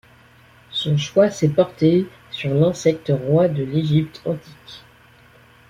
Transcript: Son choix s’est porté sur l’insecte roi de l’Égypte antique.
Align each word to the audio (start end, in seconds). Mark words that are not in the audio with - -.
Son 0.71 0.97
choix 0.97 1.29
s’est 1.29 1.53
porté 1.53 2.07
sur 2.31 2.51
l’insecte 2.55 3.11
roi 3.15 3.47
de 3.47 3.63
l’Égypte 3.63 4.19
antique. 4.25 4.83